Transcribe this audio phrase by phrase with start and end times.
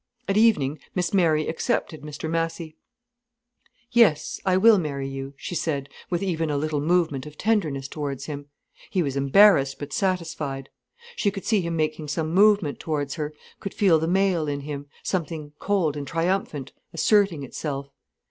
[0.27, 2.75] At evening Miss Mary accepted Mr Massy.
[3.91, 8.25] "Yes, I will marry you," she said, with even a little movement of tenderness towards
[8.25, 8.47] him.
[8.89, 10.69] He was embarrassed, but satisfied.
[11.15, 14.87] She could see him making some movement towards her, could feel the male in him,
[15.03, 17.91] something cold and triumphant, asserting itself.